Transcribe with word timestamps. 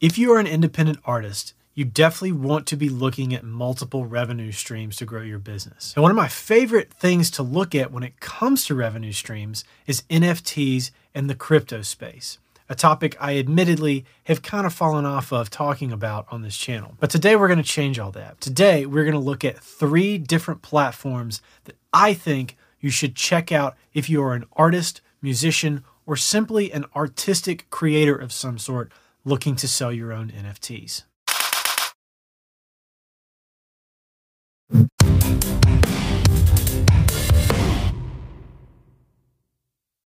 If 0.00 0.16
you 0.16 0.32
are 0.32 0.38
an 0.38 0.46
independent 0.46 0.98
artist, 1.04 1.54
you 1.74 1.84
definitely 1.84 2.30
want 2.30 2.66
to 2.68 2.76
be 2.76 2.88
looking 2.88 3.34
at 3.34 3.42
multiple 3.42 4.06
revenue 4.06 4.52
streams 4.52 4.96
to 4.96 5.04
grow 5.04 5.22
your 5.22 5.40
business. 5.40 5.92
And 5.96 6.02
one 6.02 6.12
of 6.12 6.16
my 6.16 6.28
favorite 6.28 6.92
things 6.92 7.32
to 7.32 7.42
look 7.42 7.74
at 7.74 7.90
when 7.90 8.04
it 8.04 8.20
comes 8.20 8.64
to 8.66 8.76
revenue 8.76 9.10
streams 9.10 9.64
is 9.88 10.02
NFTs 10.08 10.92
and 11.16 11.28
the 11.28 11.34
crypto 11.34 11.82
space 11.82 12.38
a 12.68 12.74
topic 12.74 13.16
I 13.18 13.38
admittedly 13.38 14.04
have 14.24 14.42
kind 14.42 14.66
of 14.66 14.74
fallen 14.74 15.06
off 15.06 15.32
of 15.32 15.48
talking 15.48 15.90
about 15.90 16.26
on 16.30 16.42
this 16.42 16.56
channel. 16.56 16.94
But 17.00 17.10
today 17.10 17.34
we're 17.34 17.48
going 17.48 17.56
to 17.56 17.64
change 17.64 17.98
all 17.98 18.12
that. 18.12 18.40
Today 18.40 18.84
we're 18.84 19.04
going 19.04 19.14
to 19.14 19.18
look 19.18 19.44
at 19.44 19.58
three 19.58 20.18
different 20.18 20.60
platforms 20.60 21.40
that 21.64 21.76
I 21.92 22.12
think 22.12 22.56
you 22.78 22.90
should 22.90 23.16
check 23.16 23.50
out 23.50 23.74
if 23.94 24.10
you 24.10 24.22
are 24.22 24.34
an 24.34 24.44
artist, 24.52 25.00
musician, 25.22 25.82
or 26.06 26.14
simply 26.16 26.70
an 26.70 26.84
artistic 26.94 27.68
creator 27.70 28.14
of 28.14 28.32
some 28.32 28.58
sort 28.58 28.92
looking 29.24 29.56
to 29.56 29.68
sell 29.68 29.92
your 29.92 30.12
own 30.12 30.30
NFTs. 30.30 31.04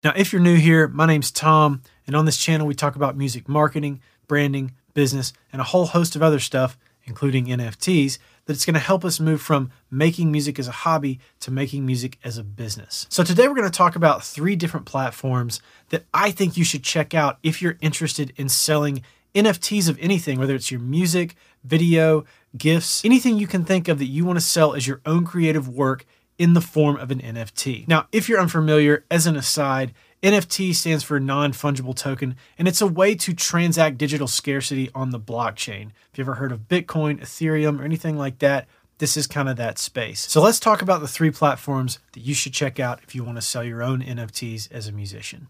Now, 0.05 0.13
if 0.15 0.31
you're 0.31 0.41
new 0.41 0.57
here, 0.57 0.87
my 0.87 1.07
name's 1.07 1.31
Tom, 1.31 1.81
and 2.05 2.15
on 2.15 2.25
this 2.25 2.37
channel, 2.37 2.67
we 2.67 2.75
talk 2.75 2.95
about 2.95 3.17
music 3.17 3.49
marketing, 3.49 4.01
branding, 4.27 4.75
business, 4.93 5.33
and 5.51 5.59
a 5.59 5.65
whole 5.65 5.87
host 5.87 6.15
of 6.15 6.21
other 6.21 6.39
stuff, 6.39 6.77
including 7.05 7.47
NFTs, 7.47 8.19
that's 8.45 8.65
going 8.65 8.75
to 8.75 8.79
help 8.79 9.03
us 9.03 9.19
move 9.19 9.41
from 9.41 9.71
making 9.89 10.31
music 10.31 10.59
as 10.59 10.67
a 10.67 10.71
hobby 10.71 11.19
to 11.39 11.51
making 11.51 11.85
music 11.85 12.17
as 12.23 12.37
a 12.37 12.43
business. 12.43 13.07
So, 13.09 13.23
today 13.23 13.47
we're 13.47 13.55
going 13.55 13.69
to 13.69 13.77
talk 13.77 13.95
about 13.95 14.23
three 14.23 14.55
different 14.55 14.85
platforms 14.85 15.61
that 15.89 16.05
I 16.13 16.31
think 16.31 16.57
you 16.57 16.63
should 16.63 16.83
check 16.83 17.13
out 17.13 17.37
if 17.43 17.61
you're 17.61 17.77
interested 17.81 18.33
in 18.37 18.49
selling 18.49 19.03
NFTs 19.33 19.89
of 19.89 19.97
anything, 19.99 20.39
whether 20.39 20.55
it's 20.55 20.71
your 20.71 20.79
music, 20.79 21.35
video, 21.63 22.25
GIFs, 22.57 23.03
anything 23.03 23.37
you 23.37 23.47
can 23.47 23.65
think 23.65 23.87
of 23.87 23.99
that 23.99 24.05
you 24.05 24.23
want 24.25 24.37
to 24.37 24.45
sell 24.45 24.73
as 24.73 24.87
your 24.87 25.01
own 25.05 25.25
creative 25.25 25.67
work 25.67 26.05
in 26.37 26.53
the 26.53 26.61
form 26.61 26.97
of 26.97 27.11
an 27.11 27.19
NFT. 27.19 27.87
Now, 27.87 28.07
if 28.11 28.27
you're 28.29 28.39
unfamiliar, 28.39 29.05
as 29.09 29.25
an 29.27 29.35
aside, 29.35 29.93
NFT 30.25 30.73
stands 30.73 31.03
for 31.03 31.19
non 31.19 31.51
fungible 31.51 31.95
token, 31.95 32.35
and 32.57 32.67
it's 32.67 32.81
a 32.81 32.87
way 32.87 33.13
to 33.13 33.31
transact 33.31 33.99
digital 33.99 34.27
scarcity 34.27 34.89
on 34.95 35.11
the 35.11 35.19
blockchain. 35.19 35.91
If 36.11 36.17
you 36.17 36.23
ever 36.23 36.33
heard 36.33 36.51
of 36.51 36.67
Bitcoin, 36.67 37.19
Ethereum, 37.21 37.79
or 37.79 37.83
anything 37.83 38.17
like 38.17 38.39
that, 38.39 38.67
this 38.97 39.17
is 39.17 39.27
kind 39.27 39.47
of 39.47 39.55
that 39.57 39.77
space. 39.77 40.27
So 40.27 40.41
let's 40.41 40.59
talk 40.59 40.81
about 40.81 41.01
the 41.01 41.07
three 41.07 41.29
platforms 41.29 41.99
that 42.13 42.21
you 42.21 42.33
should 42.33 42.53
check 42.53 42.79
out 42.79 43.01
if 43.03 43.13
you 43.13 43.23
want 43.23 43.37
to 43.37 43.41
sell 43.41 43.63
your 43.63 43.83
own 43.83 44.01
NFTs 44.01 44.71
as 44.71 44.87
a 44.87 44.91
musician. 44.91 45.47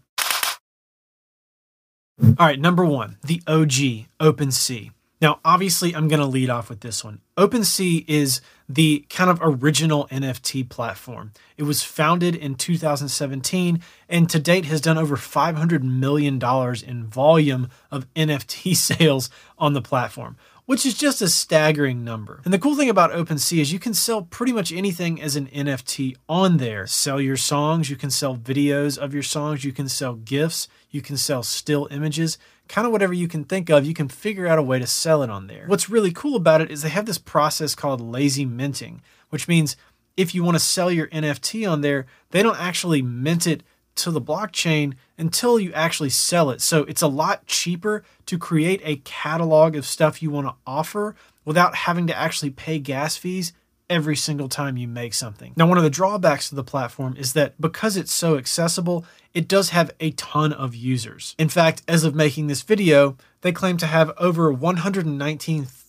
All 2.20 2.34
right, 2.38 2.60
number 2.60 2.84
one, 2.84 3.16
the 3.24 3.40
OG, 3.46 4.08
OpenSea. 4.20 4.90
Now, 5.20 5.40
obviously, 5.44 5.94
I'm 5.94 6.08
going 6.08 6.20
to 6.20 6.26
lead 6.26 6.50
off 6.50 6.68
with 6.68 6.80
this 6.80 7.02
one. 7.02 7.20
OpenSea 7.38 8.04
is 8.06 8.42
the 8.68 9.06
kind 9.08 9.30
of 9.30 9.38
original 9.40 10.06
NFT 10.08 10.68
platform. 10.68 11.32
It 11.56 11.62
was 11.62 11.82
founded 11.82 12.34
in 12.34 12.54
2017 12.54 13.80
and 14.10 14.28
to 14.28 14.38
date 14.38 14.66
has 14.66 14.80
done 14.82 14.98
over 14.98 15.16
$500 15.16 15.82
million 15.82 16.38
in 16.86 17.06
volume 17.06 17.70
of 17.90 18.12
NFT 18.14 18.76
sales 18.98 19.30
on 19.58 19.72
the 19.72 19.82
platform, 19.82 20.36
which 20.66 20.84
is 20.84 20.94
just 20.94 21.22
a 21.22 21.28
staggering 21.28 22.04
number. 22.04 22.42
And 22.44 22.52
the 22.52 22.58
cool 22.58 22.76
thing 22.76 22.90
about 22.90 23.12
OpenSea 23.12 23.60
is 23.60 23.72
you 23.72 23.78
can 23.78 23.94
sell 23.94 24.22
pretty 24.22 24.52
much 24.52 24.72
anything 24.72 25.20
as 25.22 25.36
an 25.36 25.46
NFT 25.46 26.16
on 26.28 26.58
there. 26.58 26.86
Sell 26.86 27.20
your 27.20 27.36
songs, 27.36 27.88
you 27.88 27.96
can 27.96 28.10
sell 28.10 28.36
videos 28.36 28.98
of 28.98 29.14
your 29.14 29.22
songs, 29.22 29.64
you 29.64 29.72
can 29.72 29.88
sell 29.88 30.14
GIFs, 30.14 30.68
you 30.90 31.00
can 31.00 31.16
sell 31.16 31.42
still 31.42 31.88
images 31.90 32.36
kind 32.68 32.86
of 32.86 32.92
whatever 32.92 33.12
you 33.12 33.28
can 33.28 33.44
think 33.44 33.70
of, 33.70 33.86
you 33.86 33.94
can 33.94 34.08
figure 34.08 34.46
out 34.46 34.58
a 34.58 34.62
way 34.62 34.78
to 34.78 34.86
sell 34.86 35.22
it 35.22 35.30
on 35.30 35.46
there. 35.46 35.64
What's 35.66 35.90
really 35.90 36.12
cool 36.12 36.36
about 36.36 36.60
it 36.60 36.70
is 36.70 36.82
they 36.82 36.88
have 36.88 37.06
this 37.06 37.18
process 37.18 37.74
called 37.74 38.00
lazy 38.00 38.44
minting, 38.44 39.02
which 39.30 39.48
means 39.48 39.76
if 40.16 40.34
you 40.34 40.42
want 40.42 40.56
to 40.56 40.60
sell 40.60 40.90
your 40.90 41.08
NFT 41.08 41.70
on 41.70 41.80
there, 41.82 42.06
they 42.30 42.42
don't 42.42 42.58
actually 42.58 43.02
mint 43.02 43.46
it 43.46 43.62
to 43.96 44.10
the 44.10 44.20
blockchain 44.20 44.94
until 45.18 45.58
you 45.58 45.72
actually 45.72 46.10
sell 46.10 46.50
it. 46.50 46.60
So 46.60 46.84
it's 46.84 47.02
a 47.02 47.08
lot 47.08 47.46
cheaper 47.46 48.04
to 48.26 48.38
create 48.38 48.80
a 48.84 48.96
catalog 48.96 49.76
of 49.76 49.86
stuff 49.86 50.22
you 50.22 50.30
want 50.30 50.46
to 50.46 50.54
offer 50.66 51.14
without 51.44 51.74
having 51.74 52.06
to 52.06 52.16
actually 52.16 52.50
pay 52.50 52.78
gas 52.78 53.16
fees 53.16 53.52
every 53.88 54.16
single 54.16 54.48
time 54.48 54.76
you 54.76 54.88
make 54.88 55.14
something. 55.14 55.52
Now, 55.56 55.66
one 55.66 55.78
of 55.78 55.84
the 55.84 55.90
drawbacks 55.90 56.48
to 56.48 56.54
the 56.54 56.64
platform 56.64 57.16
is 57.16 57.34
that 57.34 57.60
because 57.60 57.96
it's 57.96 58.12
so 58.12 58.36
accessible, 58.36 59.04
it 59.32 59.46
does 59.48 59.70
have 59.70 59.92
a 60.00 60.10
ton 60.12 60.52
of 60.52 60.74
users. 60.74 61.34
In 61.38 61.48
fact, 61.48 61.82
as 61.86 62.02
of 62.04 62.14
making 62.14 62.48
this 62.48 62.62
video, 62.62 63.16
they 63.42 63.52
claim 63.52 63.76
to 63.78 63.86
have 63.86 64.12
over 64.18 64.52
119,000 64.52 65.85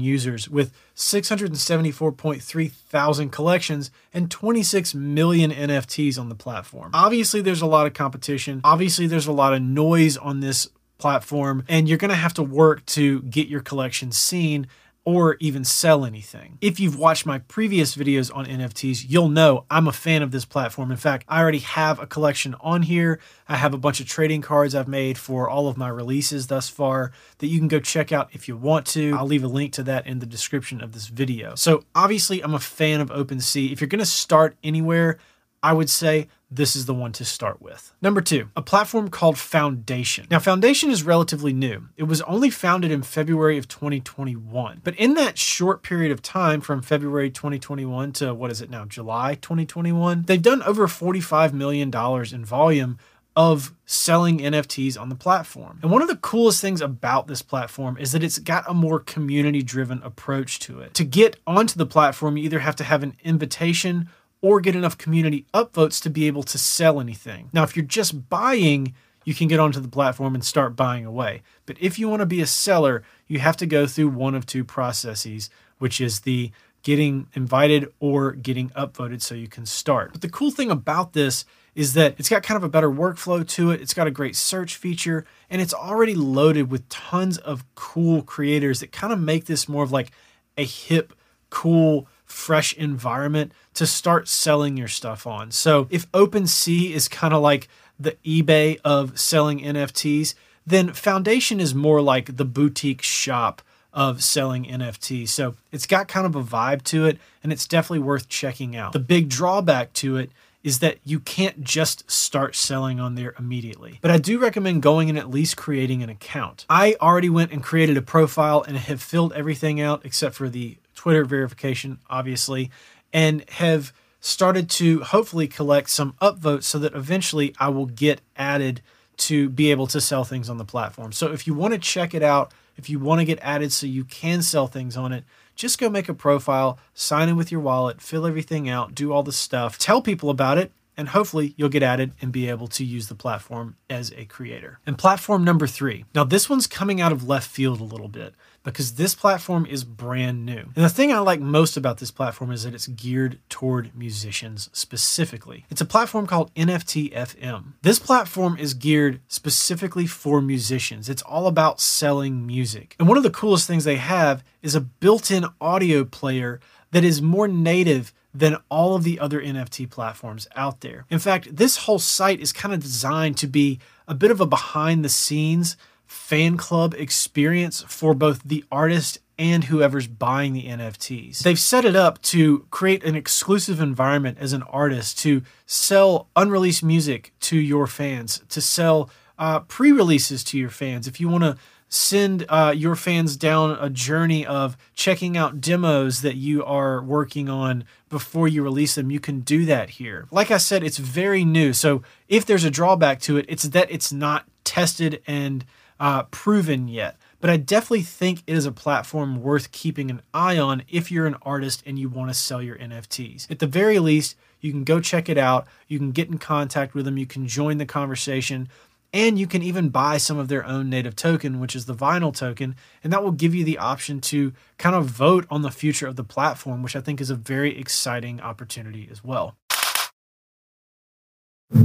users 0.00 0.48
with 0.48 0.72
674.3 0.96 2.70
thousand 2.70 3.30
collections 3.30 3.90
and 4.12 4.30
26 4.30 4.94
million 4.94 5.50
NFTs 5.50 6.18
on 6.18 6.28
the 6.28 6.34
platform. 6.34 6.90
Obviously, 6.94 7.40
there's 7.40 7.62
a 7.62 7.66
lot 7.66 7.86
of 7.86 7.94
competition. 7.94 8.60
Obviously, 8.64 9.06
there's 9.06 9.26
a 9.26 9.32
lot 9.32 9.52
of 9.52 9.62
noise 9.62 10.16
on 10.16 10.40
this 10.40 10.68
platform, 10.98 11.64
and 11.68 11.88
you're 11.88 11.98
going 11.98 12.10
to 12.10 12.14
have 12.14 12.34
to 12.34 12.42
work 12.42 12.86
to 12.86 13.22
get 13.22 13.48
your 13.48 13.60
collection 13.60 14.12
seen 14.12 14.66
or 15.04 15.36
even 15.40 15.64
sell 15.64 16.04
anything. 16.04 16.58
If 16.60 16.78
you've 16.78 16.98
watched 16.98 17.26
my 17.26 17.38
previous 17.38 17.96
videos 17.96 18.34
on 18.34 18.46
NFTs, 18.46 19.06
you'll 19.08 19.28
know 19.28 19.64
I'm 19.70 19.88
a 19.88 19.92
fan 19.92 20.22
of 20.22 20.30
this 20.30 20.44
platform. 20.44 20.90
In 20.90 20.96
fact, 20.96 21.24
I 21.28 21.40
already 21.40 21.58
have 21.58 21.98
a 21.98 22.06
collection 22.06 22.54
on 22.60 22.82
here. 22.82 23.18
I 23.48 23.56
have 23.56 23.74
a 23.74 23.78
bunch 23.78 24.00
of 24.00 24.06
trading 24.06 24.42
cards 24.42 24.74
I've 24.74 24.88
made 24.88 25.18
for 25.18 25.48
all 25.48 25.66
of 25.66 25.76
my 25.76 25.88
releases 25.88 26.46
thus 26.46 26.68
far 26.68 27.10
that 27.38 27.48
you 27.48 27.58
can 27.58 27.68
go 27.68 27.80
check 27.80 28.12
out 28.12 28.30
if 28.32 28.46
you 28.46 28.56
want 28.56 28.86
to. 28.88 29.14
I'll 29.16 29.26
leave 29.26 29.44
a 29.44 29.48
link 29.48 29.72
to 29.74 29.82
that 29.84 30.06
in 30.06 30.20
the 30.20 30.26
description 30.26 30.80
of 30.80 30.92
this 30.92 31.08
video. 31.08 31.54
So 31.56 31.84
obviously, 31.94 32.42
I'm 32.42 32.54
a 32.54 32.60
fan 32.60 33.00
of 33.00 33.10
OpenSea. 33.10 33.72
If 33.72 33.80
you're 33.80 33.88
to 33.98 34.06
start 34.06 34.56
anywhere, 34.62 35.18
I 35.62 35.72
would 35.72 35.88
say 35.88 36.28
this 36.50 36.76
is 36.76 36.86
the 36.86 36.94
one 36.94 37.12
to 37.12 37.24
start 37.24 37.62
with. 37.62 37.94
Number 38.02 38.20
two, 38.20 38.50
a 38.56 38.62
platform 38.62 39.08
called 39.08 39.38
Foundation. 39.38 40.26
Now, 40.30 40.38
Foundation 40.38 40.90
is 40.90 41.02
relatively 41.02 41.52
new. 41.52 41.88
It 41.96 42.02
was 42.04 42.20
only 42.22 42.50
founded 42.50 42.90
in 42.90 43.02
February 43.02 43.56
of 43.56 43.68
2021. 43.68 44.80
But 44.84 44.94
in 44.96 45.14
that 45.14 45.38
short 45.38 45.82
period 45.82 46.12
of 46.12 46.20
time 46.20 46.60
from 46.60 46.82
February 46.82 47.30
2021 47.30 48.12
to 48.14 48.34
what 48.34 48.50
is 48.50 48.60
it 48.60 48.70
now, 48.70 48.84
July 48.84 49.34
2021, 49.36 50.24
they've 50.26 50.42
done 50.42 50.62
over 50.64 50.86
$45 50.86 51.52
million 51.52 51.90
in 52.34 52.44
volume 52.44 52.98
of 53.34 53.74
selling 53.86 54.38
NFTs 54.40 55.00
on 55.00 55.08
the 55.08 55.14
platform. 55.14 55.78
And 55.82 55.90
one 55.90 56.02
of 56.02 56.08
the 56.08 56.16
coolest 56.16 56.60
things 56.60 56.82
about 56.82 57.28
this 57.28 57.40
platform 57.40 57.96
is 57.96 58.12
that 58.12 58.22
it's 58.22 58.38
got 58.38 58.68
a 58.68 58.74
more 58.74 59.00
community 59.00 59.62
driven 59.62 60.02
approach 60.02 60.58
to 60.60 60.80
it. 60.80 60.92
To 60.94 61.04
get 61.04 61.36
onto 61.46 61.78
the 61.78 61.86
platform, 61.86 62.36
you 62.36 62.44
either 62.44 62.58
have 62.58 62.76
to 62.76 62.84
have 62.84 63.02
an 63.02 63.16
invitation 63.24 64.10
or 64.42 64.60
get 64.60 64.76
enough 64.76 64.98
community 64.98 65.46
upvotes 65.54 66.02
to 66.02 66.10
be 66.10 66.26
able 66.26 66.42
to 66.42 66.58
sell 66.58 67.00
anything. 67.00 67.48
Now, 67.52 67.62
if 67.62 67.76
you're 67.76 67.84
just 67.84 68.28
buying, 68.28 68.92
you 69.24 69.34
can 69.34 69.48
get 69.48 69.60
onto 69.60 69.80
the 69.80 69.88
platform 69.88 70.34
and 70.34 70.44
start 70.44 70.76
buying 70.76 71.06
away. 71.06 71.42
But 71.64 71.76
if 71.80 71.98
you 71.98 72.08
want 72.08 72.20
to 72.20 72.26
be 72.26 72.42
a 72.42 72.46
seller, 72.46 73.02
you 73.28 73.38
have 73.38 73.56
to 73.58 73.66
go 73.66 73.86
through 73.86 74.08
one 74.08 74.34
of 74.34 74.44
two 74.44 74.64
processes, 74.64 75.48
which 75.78 76.00
is 76.00 76.20
the 76.20 76.50
getting 76.82 77.28
invited 77.34 77.92
or 78.00 78.32
getting 78.32 78.70
upvoted 78.70 79.22
so 79.22 79.36
you 79.36 79.46
can 79.46 79.64
start. 79.64 80.12
But 80.12 80.20
the 80.20 80.28
cool 80.28 80.50
thing 80.50 80.70
about 80.70 81.12
this 81.12 81.44
is 81.74 81.94
that 81.94 82.16
it's 82.18 82.28
got 82.28 82.42
kind 82.42 82.56
of 82.56 82.64
a 82.64 82.68
better 82.68 82.90
workflow 82.90 83.46
to 83.48 83.70
it. 83.70 83.80
It's 83.80 83.94
got 83.94 84.06
a 84.06 84.10
great 84.10 84.36
search 84.36 84.76
feature 84.76 85.24
and 85.48 85.62
it's 85.62 85.72
already 85.72 86.14
loaded 86.14 86.70
with 86.70 86.88
tons 86.88 87.38
of 87.38 87.64
cool 87.76 88.22
creators 88.22 88.80
that 88.80 88.92
kind 88.92 89.12
of 89.12 89.20
make 89.20 89.46
this 89.46 89.68
more 89.68 89.84
of 89.84 89.92
like 89.92 90.10
a 90.58 90.64
hip, 90.64 91.14
cool 91.50 92.08
fresh 92.24 92.74
environment 92.74 93.52
to 93.74 93.86
start 93.86 94.28
selling 94.28 94.76
your 94.76 94.88
stuff 94.88 95.26
on. 95.26 95.50
So 95.50 95.86
if 95.90 96.10
OpenSea 96.12 96.90
is 96.90 97.08
kind 97.08 97.34
of 97.34 97.42
like 97.42 97.68
the 97.98 98.16
eBay 98.24 98.78
of 98.84 99.18
selling 99.18 99.60
NFTs, 99.60 100.34
then 100.66 100.92
Foundation 100.92 101.60
is 101.60 101.74
more 101.74 102.00
like 102.00 102.36
the 102.36 102.44
boutique 102.44 103.02
shop 103.02 103.62
of 103.92 104.22
selling 104.22 104.64
NFTs. 104.64 105.28
So 105.28 105.54
it's 105.70 105.86
got 105.86 106.08
kind 106.08 106.26
of 106.26 106.34
a 106.34 106.42
vibe 106.42 106.82
to 106.84 107.04
it, 107.06 107.18
and 107.42 107.52
it's 107.52 107.66
definitely 107.66 108.00
worth 108.00 108.28
checking 108.28 108.74
out. 108.74 108.92
The 108.92 108.98
big 108.98 109.28
drawback 109.28 109.92
to 109.94 110.16
it 110.16 110.30
is 110.62 110.78
that 110.78 110.98
you 111.04 111.18
can't 111.18 111.64
just 111.64 112.08
start 112.10 112.54
selling 112.54 113.00
on 113.00 113.16
there 113.16 113.34
immediately. 113.38 113.98
But 114.00 114.12
I 114.12 114.18
do 114.18 114.38
recommend 114.38 114.82
going 114.82 115.08
and 115.08 115.18
at 115.18 115.28
least 115.28 115.56
creating 115.56 116.02
an 116.02 116.08
account. 116.08 116.64
I 116.70 116.96
already 117.00 117.28
went 117.28 117.50
and 117.50 117.62
created 117.62 117.96
a 117.96 118.02
profile 118.02 118.62
and 118.62 118.76
have 118.76 119.02
filled 119.02 119.32
everything 119.32 119.80
out 119.80 120.02
except 120.04 120.36
for 120.36 120.48
the 120.48 120.78
Twitter 121.02 121.24
verification, 121.24 121.98
obviously, 122.08 122.70
and 123.12 123.44
have 123.50 123.92
started 124.20 124.70
to 124.70 125.00
hopefully 125.00 125.48
collect 125.48 125.90
some 125.90 126.14
upvotes 126.22 126.62
so 126.62 126.78
that 126.78 126.94
eventually 126.94 127.52
I 127.58 127.70
will 127.70 127.86
get 127.86 128.20
added 128.36 128.82
to 129.16 129.48
be 129.48 129.72
able 129.72 129.88
to 129.88 130.00
sell 130.00 130.22
things 130.22 130.48
on 130.48 130.58
the 130.58 130.64
platform. 130.64 131.10
So 131.10 131.32
if 131.32 131.44
you 131.44 131.54
want 131.54 131.74
to 131.74 131.80
check 131.80 132.14
it 132.14 132.22
out, 132.22 132.54
if 132.76 132.88
you 132.88 133.00
want 133.00 133.18
to 133.20 133.24
get 133.24 133.40
added 133.42 133.72
so 133.72 133.84
you 133.84 134.04
can 134.04 134.42
sell 134.42 134.68
things 134.68 134.96
on 134.96 135.12
it, 135.12 135.24
just 135.56 135.76
go 135.76 135.90
make 135.90 136.08
a 136.08 136.14
profile, 136.14 136.78
sign 136.94 137.28
in 137.28 137.34
with 137.34 137.50
your 137.50 137.62
wallet, 137.62 138.00
fill 138.00 138.24
everything 138.24 138.68
out, 138.68 138.94
do 138.94 139.12
all 139.12 139.24
the 139.24 139.32
stuff, 139.32 139.78
tell 139.78 140.02
people 140.02 140.30
about 140.30 140.56
it, 140.56 140.70
and 141.02 141.08
hopefully 141.08 141.52
you'll 141.56 141.68
get 141.68 141.82
added 141.82 142.12
and 142.22 142.30
be 142.30 142.48
able 142.48 142.68
to 142.68 142.84
use 142.84 143.08
the 143.08 143.16
platform 143.16 143.74
as 143.90 144.12
a 144.16 144.24
creator. 144.24 144.78
And 144.86 144.96
platform 144.96 145.42
number 145.42 145.66
three. 145.66 146.04
Now, 146.14 146.22
this 146.22 146.48
one's 146.48 146.68
coming 146.68 147.00
out 147.00 147.10
of 147.10 147.26
left 147.26 147.50
field 147.50 147.80
a 147.80 147.84
little 147.84 148.06
bit 148.06 148.34
because 148.62 148.94
this 148.94 149.12
platform 149.12 149.66
is 149.66 149.82
brand 149.82 150.46
new. 150.46 150.60
And 150.76 150.84
the 150.84 150.88
thing 150.88 151.12
I 151.12 151.18
like 151.18 151.40
most 151.40 151.76
about 151.76 151.98
this 151.98 152.12
platform 152.12 152.52
is 152.52 152.62
that 152.62 152.72
it's 152.72 152.86
geared 152.86 153.40
toward 153.48 153.96
musicians 153.96 154.70
specifically. 154.72 155.66
It's 155.70 155.80
a 155.80 155.84
platform 155.84 156.28
called 156.28 156.54
NFT 156.54 157.12
FM. 157.12 157.72
This 157.82 157.98
platform 157.98 158.56
is 158.56 158.72
geared 158.72 159.18
specifically 159.26 160.06
for 160.06 160.40
musicians. 160.40 161.08
It's 161.08 161.22
all 161.22 161.48
about 161.48 161.80
selling 161.80 162.46
music. 162.46 162.94
And 163.00 163.08
one 163.08 163.16
of 163.16 163.24
the 163.24 163.30
coolest 163.30 163.66
things 163.66 163.82
they 163.82 163.96
have 163.96 164.44
is 164.62 164.76
a 164.76 164.80
built 164.80 165.32
in 165.32 165.46
audio 165.60 166.04
player 166.04 166.60
that 166.92 167.02
is 167.02 167.20
more 167.20 167.48
native 167.48 168.12
than 168.34 168.56
all 168.68 168.94
of 168.94 169.04
the 169.04 169.18
other 169.20 169.40
NFT 169.40 169.90
platforms 169.90 170.48
out 170.56 170.80
there. 170.80 171.04
In 171.10 171.18
fact, 171.18 171.56
this 171.56 171.78
whole 171.78 171.98
site 171.98 172.40
is 172.40 172.52
kind 172.52 172.74
of 172.74 172.80
designed 172.80 173.36
to 173.38 173.46
be 173.46 173.78
a 174.08 174.14
bit 174.14 174.30
of 174.30 174.40
a 174.40 174.46
behind 174.46 175.04
the 175.04 175.08
scenes 175.08 175.76
fan 176.06 176.56
club 176.56 176.94
experience 176.94 177.82
for 177.88 178.14
both 178.14 178.42
the 178.42 178.64
artist 178.70 179.18
and 179.38 179.64
whoever's 179.64 180.06
buying 180.06 180.52
the 180.52 180.66
NFTs. 180.66 181.40
They've 181.40 181.58
set 181.58 181.84
it 181.84 181.96
up 181.96 182.20
to 182.22 182.66
create 182.70 183.02
an 183.02 183.16
exclusive 183.16 183.80
environment 183.80 184.38
as 184.38 184.52
an 184.52 184.62
artist 184.64 185.18
to 185.20 185.42
sell 185.66 186.28
unreleased 186.36 186.84
music 186.84 187.32
to 187.40 187.56
your 187.56 187.86
fans, 187.86 188.42
to 188.50 188.60
sell 188.60 189.10
uh, 189.38 189.60
pre 189.60 189.90
releases 189.90 190.44
to 190.44 190.58
your 190.58 190.70
fans. 190.70 191.08
If 191.08 191.18
you 191.18 191.28
want 191.28 191.44
to 191.44 191.56
send 191.92 192.46
uh, 192.48 192.72
your 192.74 192.96
fans 192.96 193.36
down 193.36 193.76
a 193.78 193.90
journey 193.90 194.46
of 194.46 194.78
checking 194.94 195.36
out 195.36 195.60
demos 195.60 196.22
that 196.22 196.36
you 196.36 196.64
are 196.64 197.02
working 197.02 197.50
on 197.50 197.84
before 198.08 198.48
you 198.48 198.62
release 198.62 198.94
them, 198.94 199.10
you 199.10 199.20
can 199.20 199.40
do 199.40 199.66
that 199.66 199.90
here. 199.90 200.26
Like 200.30 200.50
I 200.50 200.56
said, 200.56 200.82
it's 200.82 200.96
very 200.96 201.44
new. 201.44 201.74
So 201.74 202.02
if 202.28 202.46
there's 202.46 202.64
a 202.64 202.70
drawback 202.70 203.20
to 203.22 203.36
it, 203.36 203.44
it's 203.46 203.64
that 203.64 203.90
it's 203.90 204.10
not 204.10 204.46
tested 204.64 205.22
and 205.26 205.66
uh, 206.00 206.22
proven 206.24 206.88
yet. 206.88 207.18
But 207.42 207.50
I 207.50 207.58
definitely 207.58 208.02
think 208.02 208.42
it 208.46 208.54
is 208.54 208.64
a 208.64 208.72
platform 208.72 209.42
worth 209.42 209.70
keeping 209.70 210.10
an 210.10 210.22
eye 210.32 210.56
on 210.56 210.84
if 210.88 211.10
you're 211.10 211.26
an 211.26 211.36
artist 211.42 211.82
and 211.84 211.98
you 211.98 212.08
want 212.08 212.30
to 212.30 212.34
sell 212.34 212.62
your 212.62 212.78
NFTs. 212.78 213.50
At 213.50 213.58
the 213.58 213.66
very 213.66 213.98
least, 213.98 214.34
you 214.62 214.70
can 214.70 214.84
go 214.84 214.98
check 214.98 215.28
it 215.28 215.36
out. 215.36 215.66
You 215.88 215.98
can 215.98 216.12
get 216.12 216.28
in 216.28 216.38
contact 216.38 216.94
with 216.94 217.04
them. 217.04 217.18
You 217.18 217.26
can 217.26 217.46
join 217.46 217.76
the 217.76 217.84
conversation. 217.84 218.68
And 219.12 219.38
you 219.38 219.46
can 219.46 219.62
even 219.62 219.90
buy 219.90 220.16
some 220.16 220.38
of 220.38 220.48
their 220.48 220.64
own 220.64 220.88
native 220.88 221.16
token, 221.16 221.60
which 221.60 221.76
is 221.76 221.84
the 221.84 221.94
vinyl 221.94 222.34
token. 222.34 222.74
And 223.04 223.12
that 223.12 223.22
will 223.22 223.32
give 223.32 223.54
you 223.54 223.64
the 223.64 223.78
option 223.78 224.20
to 224.22 224.52
kind 224.78 224.96
of 224.96 225.06
vote 225.06 225.46
on 225.50 225.62
the 225.62 225.70
future 225.70 226.06
of 226.06 226.16
the 226.16 226.24
platform, 226.24 226.82
which 226.82 226.96
I 226.96 227.00
think 227.00 227.20
is 227.20 227.28
a 227.28 227.34
very 227.34 227.78
exciting 227.78 228.40
opportunity 228.40 229.08
as 229.10 229.22
well. 229.22 229.56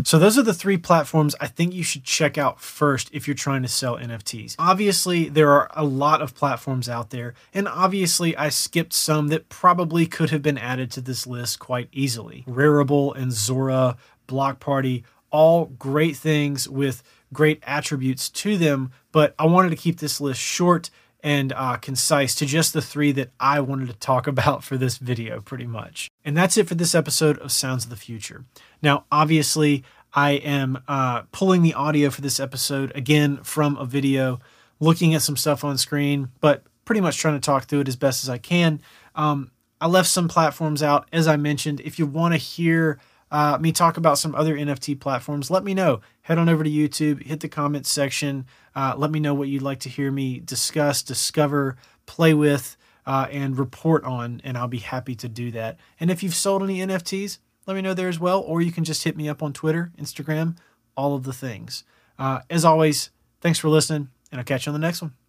So 0.04 0.20
those 0.20 0.38
are 0.38 0.44
the 0.44 0.54
three 0.54 0.78
platforms 0.78 1.36
I 1.40 1.48
think 1.48 1.74
you 1.74 1.84
should 1.84 2.04
check 2.04 2.38
out 2.38 2.60
first 2.60 3.10
if 3.14 3.26
you're 3.26 3.36
trying 3.36 3.62
to 3.62 3.70
sell 3.70 3.98
NFTs. 3.98 4.56
Obviously, 4.60 5.30
there 5.30 5.50
are 5.50 5.70
a 5.74 5.86
lot 5.86 6.22
of 6.22 6.36
platforms 6.36 6.90
out 6.90 7.10
there, 7.10 7.34
and 7.54 7.68
obviously 7.68 8.36
I 8.36 8.50
skipped 8.50 8.94
some 8.94 9.30
that 9.30 9.48
probably 9.48 10.06
could 10.06 10.30
have 10.30 10.42
been 10.42 10.58
added 10.58 10.92
to 10.92 11.02
this 11.02 11.26
list 11.26 11.60
quite 11.60 11.88
easily. 11.94 12.44
Rarible 12.48 13.16
and 13.16 13.32
Zora, 13.32 13.96
Block 14.28 14.60
Party, 14.60 15.06
all 15.30 15.66
great 15.66 16.18
things 16.18 16.68
with 16.68 17.02
great 17.34 17.62
attributes 17.66 18.30
to 18.30 18.58
them, 18.58 18.92
but 19.12 19.36
I 19.38 19.46
wanted 19.46 19.70
to 19.70 19.76
keep 19.76 20.00
this 20.00 20.22
list 20.22 20.40
short 20.40 20.90
and 21.24 21.52
uh, 21.54 21.78
concise 21.78 22.36
to 22.36 22.46
just 22.46 22.74
the 22.74 22.82
three 22.82 23.12
that 23.14 23.32
I 23.40 23.60
wanted 23.60 23.88
to 23.88 23.96
talk 23.96 24.28
about 24.34 24.64
for 24.64 24.78
this 24.78 24.98
video, 24.98 25.42
pretty 25.42 25.66
much. 25.66 26.10
And 26.24 26.36
that's 26.36 26.58
it 26.58 26.68
for 26.68 26.76
this 26.76 26.96
episode 26.96 27.38
of 27.40 27.52
Sounds 27.52 27.84
of 27.84 27.90
the 27.90 27.96
Future. 27.96 28.46
Now, 28.82 29.06
obviously, 29.12 29.84
I 30.14 30.32
am 30.32 30.82
uh, 30.88 31.24
pulling 31.32 31.64
the 31.64 31.74
audio 31.74 32.10
for 32.10 32.22
this 32.22 32.40
episode 32.40 32.92
again 32.96 33.38
from 33.44 33.78
a 33.78 33.86
video, 33.86 34.40
looking 34.80 35.14
at 35.14 35.22
some 35.22 35.38
stuff 35.38 35.64
on 35.64 35.78
screen, 35.78 36.30
but 36.40 36.64
pretty 36.86 37.02
much 37.02 37.18
trying 37.18 37.36
to 37.36 37.46
talk 37.46 37.66
through 37.66 37.82
it 37.82 37.88
as 37.88 37.96
best 37.96 38.24
as 38.24 38.30
I 38.30 38.38
can. 38.38 38.82
Um, 39.16 39.52
I 39.80 39.88
left 39.88 40.10
some 40.10 40.28
platforms 40.28 40.82
out, 40.82 41.08
as 41.12 41.28
I 41.28 41.36
mentioned. 41.36 41.82
If 41.82 42.00
you 42.00 42.06
want 42.06 42.34
to 42.34 42.38
hear 42.38 43.00
uh, 43.32 43.58
me 43.60 43.72
talk 43.72 43.98
about 43.98 44.18
some 44.18 44.36
other 44.36 44.56
NFT 44.56 45.00
platforms, 45.00 45.52
let 45.52 45.64
me 45.64 45.74
know. 45.74 46.02
Head 46.22 46.38
on 46.38 46.50
over 46.50 46.64
to 46.64 46.70
YouTube, 46.70 47.24
hit 47.24 47.42
the 47.42 47.50
comments 47.50 47.92
section. 47.92 48.46
Uh, 48.76 48.94
let 48.98 49.12
me 49.12 49.20
know 49.20 49.34
what 49.34 49.50
you'd 49.50 49.62
like 49.62 49.80
to 49.82 49.90
hear 49.90 50.12
me 50.12 50.40
discuss, 50.40 51.02
discover, 51.02 51.78
play 52.06 52.34
with, 52.34 52.78
uh, 53.06 53.28
and 53.32 53.58
report 53.58 54.04
on, 54.04 54.42
and 54.44 54.58
I'll 54.58 54.68
be 54.68 54.80
happy 54.80 55.16
to 55.16 55.30
do 55.30 55.52
that. 55.52 55.78
And 56.00 56.12
if 56.12 56.24
you've 56.24 56.36
sold 56.36 56.64
any 56.64 56.80
NFTs, 56.80 57.40
let 57.66 57.76
me 57.76 57.82
know 57.82 57.94
there 57.94 58.10
as 58.10 58.20
well, 58.20 58.42
or 58.42 58.62
you 58.62 58.72
can 58.72 58.84
just 58.84 59.04
hit 59.04 59.18
me 59.18 59.28
up 59.28 59.44
on 59.44 59.54
Twitter, 59.54 59.92
Instagram, 60.00 60.58
all 60.96 61.16
of 61.16 61.24
the 61.24 61.34
things. 61.34 61.84
Uh, 62.18 62.40
as 62.50 62.66
always, 62.66 63.10
thanks 63.42 63.60
for 63.60 63.70
listening, 63.70 64.10
and 64.32 64.40
I'll 64.40 64.46
catch 64.46 64.66
you 64.66 64.72
on 64.72 64.80
the 64.80 64.86
next 64.86 65.02
one. 65.02 65.27